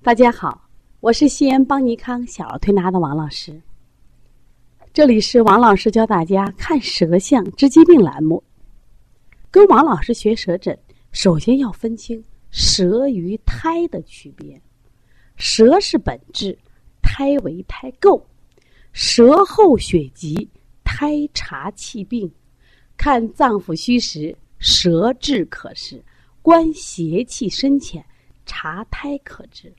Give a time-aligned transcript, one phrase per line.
[0.00, 0.70] 大家好，
[1.00, 3.60] 我是西安邦尼康小儿推拿的王老师。
[4.92, 8.42] 这里是王老师教大家看舌象治疾病栏目。
[9.50, 10.78] 跟王老师学舌诊，
[11.10, 14.58] 首先要分清舌与苔的区别。
[15.36, 16.56] 舌是本质，
[17.02, 18.22] 苔为苔垢。
[18.92, 20.48] 舌后血急，
[20.84, 22.30] 苔查气病。
[22.96, 25.98] 看脏腑虚实，舌质可视；
[26.40, 28.02] 观邪气深浅，
[28.46, 29.70] 查苔可知。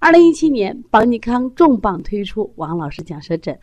[0.00, 3.56] 二零一七年，邦尼康重磅推出王老师讲舌诊，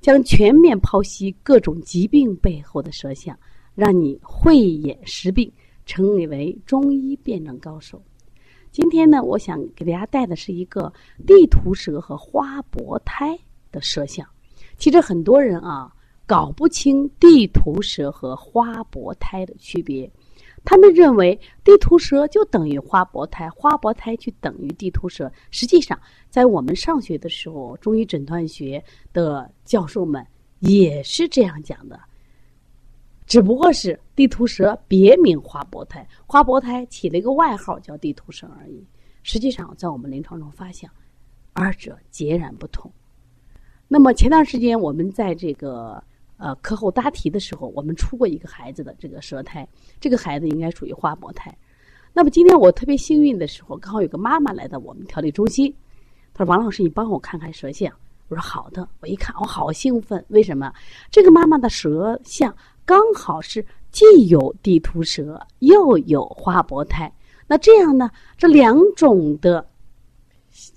[0.00, 3.36] 将全面剖析各种疾病背后的舌象，
[3.74, 5.52] 让你慧眼识病，
[5.84, 8.00] 成为中医辩证高手。
[8.70, 10.92] 今天呢，我想给大家带的是一个
[11.26, 13.36] 地图舌和花薄胎
[13.72, 14.24] 的舌象。
[14.78, 15.92] 其实很多人啊，
[16.24, 20.08] 搞不清地图舌和花薄胎的区别。
[20.62, 25.32] 他们认为地图舌就等于花薄胎，花薄胎就等于地图舌。
[25.50, 30.24] 实际上，在我们上学的时候，中医诊断学的教授们
[30.58, 31.98] 也是这样讲的，
[33.26, 38.86] 只不过是地图舌别名花薄胎，花薄胎起了一个外号叫地图舌而已。
[39.22, 40.88] 实际上，在我们临床中发现，
[41.54, 42.92] 二者截然不同。
[43.88, 46.04] 那么前段时间我们在这个。
[46.40, 49.68] 呃，课后答题的时候，我们出过一个孩子的这个舌苔，
[50.00, 51.54] 这个孩子应该属于花薄胎。
[52.14, 55.72] 那么今天我特别幸运的时候，刚好有个妈妈来到我们调理中心，
[56.32, 57.92] 她说：“王老师，你帮我看看舌象。”
[58.28, 60.72] 我说：“好的。”我一看，我好兴奋，为什么？
[61.10, 67.12] 这个妈妈的舌象刚好是既有地图舌，又有花薄胎。
[67.46, 69.68] 那这样呢，这两种的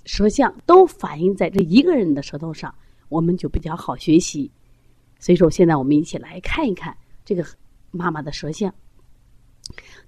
[0.04, 2.74] 舌象都反映在这一个人的舌头上，
[3.08, 4.50] 我们就比较好学习。
[5.18, 7.44] 所以说，现在我们一起来看一看这个
[7.90, 8.72] 妈妈的舌象。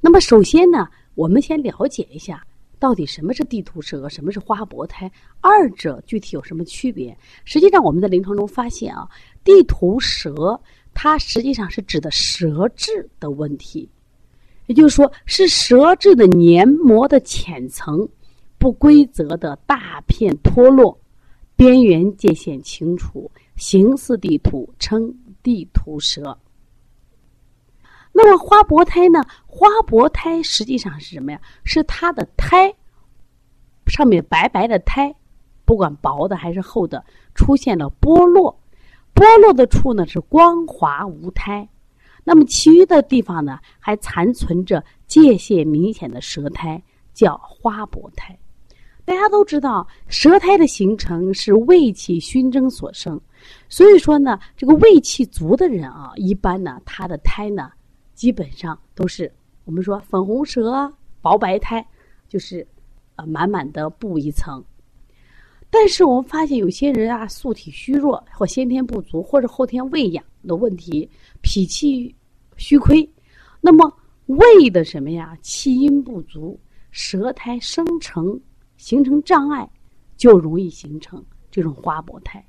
[0.00, 2.44] 那么，首先呢，我们先了解一下
[2.78, 7.16] 到底什么是地图舌，什么是花薄胎，二者具体有什么区别？
[7.44, 9.08] 实际上，我们在临床中发现啊，
[9.42, 10.60] 地图舌
[10.92, 13.88] 它实际上是指的舌质的问题，
[14.66, 18.06] 也就是说，是舌质的黏膜的浅层
[18.58, 20.98] 不规则的大片脱落，
[21.56, 23.31] 边缘界限清楚。
[23.56, 25.12] 形似地图，称
[25.43, 26.39] 地图舌。
[28.12, 29.22] 那么花薄胎呢？
[29.47, 31.41] 花薄胎实际上是什么呀？
[31.65, 32.75] 是它的胎
[33.87, 35.15] 上面白白的胎，
[35.65, 38.59] 不管薄的还是厚的，出现了剥落。
[39.15, 41.67] 剥落的处呢是光滑无胎，
[42.25, 46.83] 那么其余的地方呢还残存着界限明显的舌苔，
[47.15, 48.38] 叫花薄胎。
[49.05, 53.21] 大家都知道，舌苔的形成是胃气熏蒸所生。
[53.68, 57.70] 所以说呢，这个胃气足的人啊，一般呢，他的胎呢，
[58.14, 59.32] 基本上都是
[59.64, 61.86] 我们说粉红舌、薄白胎，
[62.28, 62.66] 就是
[63.16, 64.64] 呃满满的布一层。
[65.68, 71.10] 但是我们发现有些人啊，素体虚弱或先天不足，或者后天喂养的问题，
[71.42, 72.14] 脾气
[72.56, 73.06] 虚亏，
[73.60, 73.92] 那么
[74.26, 76.58] 胃的什么呀，气阴不足，
[76.92, 78.40] 舌苔生成
[78.76, 79.68] 形成障碍，
[80.16, 82.42] 就容易形成这种花薄胎。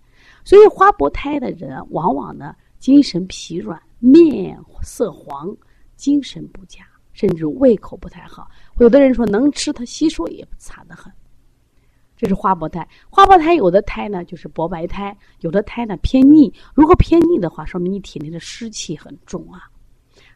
[0.47, 5.53] 所以花薄胎的人，往往呢精神疲软、面色黄、
[5.97, 8.47] 精神不佳，甚至胃口不太好。
[8.79, 11.11] 有的人说能吃，他吸收也差得很。
[12.15, 12.87] 这是花薄胎。
[13.09, 16.53] 花薄胎有的胎呢就是薄白胎，有的胎呢偏腻。
[16.73, 19.63] 如果偏腻的话，说明你体内的湿气很重啊。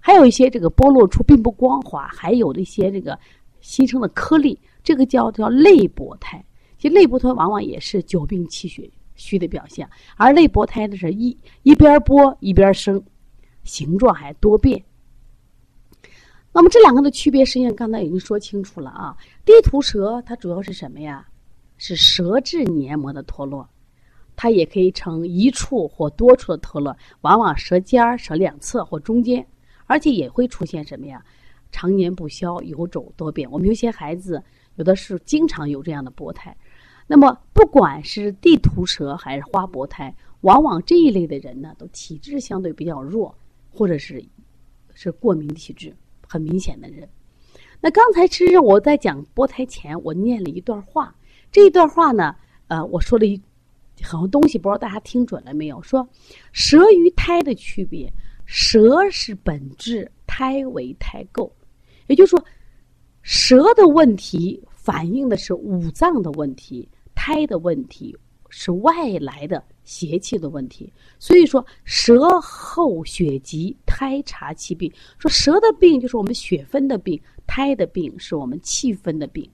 [0.01, 3.17] 还有一些这个剥落处并不光滑，还有的一些这个
[3.61, 6.45] 新生的颗粒，这个叫叫类薄胎。
[6.77, 8.91] 其实类薄胎往往也是久病气血。
[9.21, 9.87] 虚的表现，
[10.17, 13.01] 而类薄胎的是一一边剥一边生，
[13.63, 14.83] 形状还多变。
[16.51, 19.15] 那么这两个的区别，实际上刚才已经说清楚了啊。
[19.45, 21.27] 地图舌它主要是什么呀？
[21.77, 23.69] 是舌质黏膜的脱落，
[24.35, 29.45] 它也可以呈一处或多处的脱落，往往舌尖儿、舌两侧或中间，
[29.85, 31.23] 而且也会出现什么呀？
[31.71, 33.49] 常年不消、有走多变。
[33.49, 34.43] 我们有些孩子
[34.75, 36.55] 有的是经常有这样的薄胎。
[37.13, 43.35] 那么，不管是地图舌还是花薄胎，往往这一类的人呢，都体质相对比较弱，
[43.69, 44.23] 或者是
[44.93, 45.93] 是过敏体质
[46.25, 47.05] 很明显的人。
[47.81, 51.13] 那刚才其实我在讲薄胎前，我念了一段话。
[51.51, 52.33] 这一段话呢，
[52.69, 53.35] 呃，我说了一
[54.01, 55.81] 很多东西，不知道大家听准了没有？
[55.81, 56.07] 说
[56.53, 58.09] 舌与胎的区别，
[58.45, 61.51] 舌是本质，胎为胎垢。
[62.07, 62.41] 也就是说，
[63.21, 66.87] 舌的问题反映的是五脏的问题。
[67.23, 68.17] 胎的问题
[68.49, 74.91] 是外来的邪气的问题，所以说舌后血急，胎查气病。
[75.19, 79.47] 说舌的病就是我们血分的病，胎的病是我们气分的病。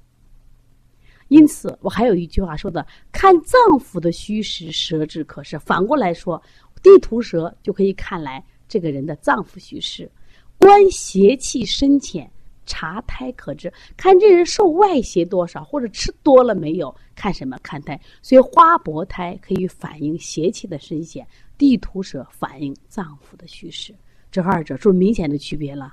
[1.28, 5.60] 因此，我还有一句话说的：看脏腑的虚实，舌质可是。
[5.60, 6.42] 反过来说，
[6.82, 10.10] 地图舌就可以看来这个人的脏腑虚实。
[10.58, 12.32] 观邪气深浅，
[12.68, 13.74] 查胎可知。
[13.98, 16.96] 看这人受外邪多少，或者吃多了没有？
[17.16, 17.58] 看什么？
[17.64, 18.00] 看胎。
[18.22, 21.26] 所以花薄胎可以反映邪气的深浅，
[21.58, 23.96] 地图舌反映脏腑的虚实。
[24.30, 25.92] 这二者是明显的区别了。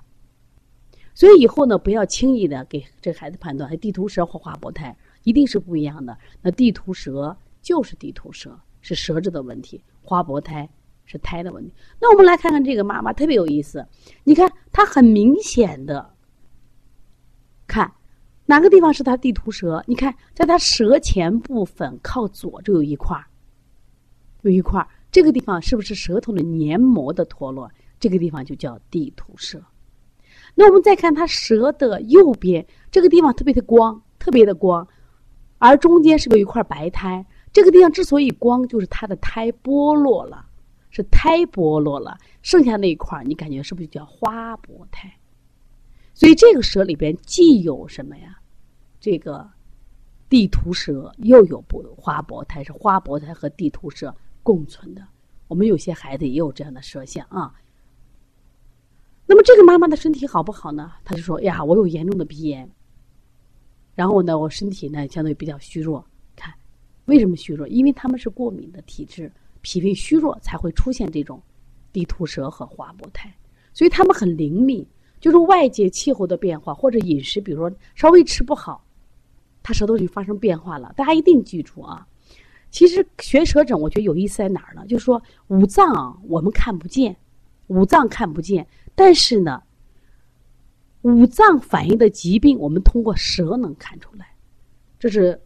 [1.14, 4.94] 所以以后呢，不要轻易的给这孩子判断，地图舌或花薄胎。
[5.22, 6.18] 一定是不一样的。
[6.42, 10.68] 那地图舌就是地图舌，是舌质的问题；花薄胎
[11.06, 11.72] 是胎的问题。
[11.98, 13.86] 那我们来看看这个妈妈，特别有意思。
[14.22, 16.13] 你看，她很明显的
[17.66, 17.90] 看
[18.46, 19.82] 哪个地方是她地图舌？
[19.86, 23.24] 你看，在她舌前部分靠左就有一块儿，
[24.42, 27.70] 有一块儿，这个地方是不是舌头的黏膜的脱落？
[27.98, 29.62] 这个地方就叫地图舌。
[30.54, 34.86] 那我们再看她舌的右边，这个地方特别的光，特别的光。
[35.58, 37.24] 而中间是不是有一块白苔？
[37.50, 40.44] 这个地方之所以光，就是它的胎剥落了，
[40.90, 45.10] 是胎剥落了，剩下那一块儿你感觉是不是叫花薄胎？
[46.14, 48.38] 所以这个舌里边既有什么呀？
[49.00, 49.46] 这个
[50.30, 55.06] 地图舌又有不花博胎，是花博胎和地图舌共存的。
[55.48, 57.52] 我们有些孩子也有这样的舌象啊。
[59.26, 60.92] 那么这个妈妈的身体好不好呢？
[61.04, 62.70] 她就说：“呀，我有严重的鼻炎。”
[63.94, 66.04] 然后呢，我身体呢相对比较虚弱。
[66.36, 66.54] 看，
[67.04, 67.66] 为什么虚弱？
[67.68, 69.30] 因为他们是过敏的体质，
[69.62, 71.42] 脾胃虚弱才会出现这种
[71.92, 73.34] 地图舌和花博胎。
[73.72, 74.86] 所以他们很灵敏，
[75.24, 78.84] 就是外界气候的变化或者饮食，比如说稍微吃不好，
[79.62, 80.92] 他舌头就发生变化了。
[80.94, 82.06] 大家一定记住啊！
[82.70, 84.84] 其实学舌诊，我觉得有意思在哪儿呢？
[84.86, 87.16] 就是说五脏我们看不见，
[87.68, 89.62] 五脏看不见，但是呢。
[91.00, 94.26] 五脏反映的疾病，我们通过舌能看出来。
[94.98, 95.40] 这是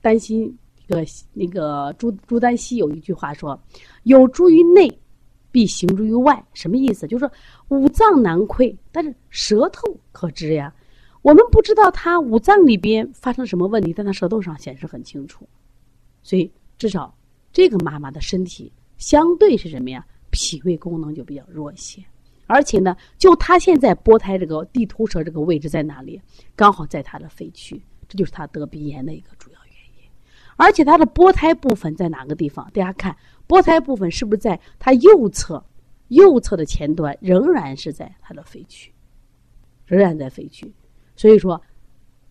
[0.00, 0.52] 担心
[0.88, 3.60] 这个那个朱朱丹溪有一句话说
[4.02, 4.88] ：“有诸于内，
[5.50, 7.06] 必行诸于外。”什么意思？
[7.06, 7.32] 就是说
[7.68, 10.72] 五脏难窥，但是舌头可知呀。
[11.22, 15.46] 我们不知道他五脏里边发生什么问题，但他舌头上显示很清楚。
[16.22, 17.14] 所以至少
[17.52, 20.04] 这个妈妈的身体相对是什么呀？
[20.30, 22.02] 脾胃功能就比较弱一些。
[22.46, 26.20] 而且呢，就他现在波胎这个地图舌这个位置在哪里？
[26.56, 30.08] 刚好在他的肺区，这就是他得鼻炎的一个主要原因。
[30.56, 32.64] 而且他的波胎部分在哪个地方？
[32.72, 33.16] 大家看，
[33.50, 35.60] 波胎部分是不是在它右侧？
[36.06, 38.92] 右侧的前端仍然是在它的肺区，
[39.86, 40.72] 仍然在肺区。
[41.16, 41.60] 所以说，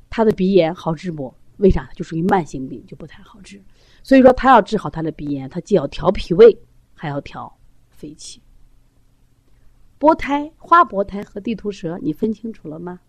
[0.09, 1.33] 他的鼻炎好治不？
[1.57, 1.89] 为啥？
[1.93, 3.61] 就属于慢性病，就不太好治。
[4.01, 6.57] 所以说，他要治好他的鼻炎，他既要调脾胃，
[6.93, 7.53] 还要调
[7.89, 8.41] 肺气。
[9.97, 13.01] 薄胎、花薄胎和地图舌，你分清楚了吗？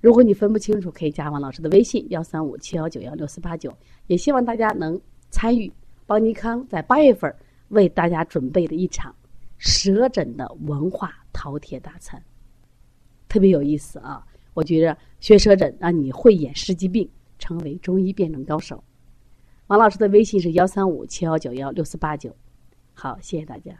[0.00, 3.76] 如果你分不清楚，可以加王老师的微信：幺三五七幺九幺六四八九。
[4.06, 4.98] 也希望大家能
[5.28, 5.70] 参与
[6.12, 7.34] 王尼康在八月份
[7.68, 9.14] 为大家准备的一场
[9.56, 12.22] 舌诊的文化饕餮大餐，
[13.30, 14.22] 特别有意思啊！
[14.52, 18.84] 我觉着学舌诊让你慧眼识疾病，成为中医辩证高手。
[19.68, 22.36] 王老师的微信是幺三五七幺九幺六四八九。
[22.92, 23.72] 好，谢谢大家。